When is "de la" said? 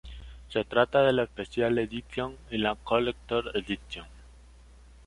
1.03-1.27